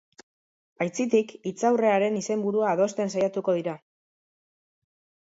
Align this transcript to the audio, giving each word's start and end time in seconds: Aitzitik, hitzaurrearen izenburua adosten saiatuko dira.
Aitzitik, 0.85 1.35
hitzaurrearen 1.51 2.19
izenburua 2.23 2.73
adosten 2.75 3.15
saiatuko 3.17 3.59
dira. 3.63 3.81